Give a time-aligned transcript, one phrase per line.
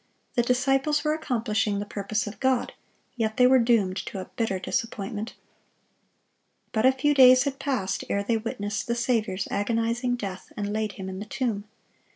[0.33, 2.73] The disciples were accomplishing the purpose of God;
[3.17, 5.35] yet they were doomed to a bitter disappointment.
[6.71, 10.93] But a few days had passed ere they witnessed the Saviour's agonizing death, and laid
[10.93, 11.65] Him in the tomb.